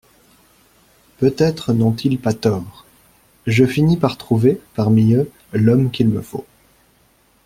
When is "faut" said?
6.23-6.47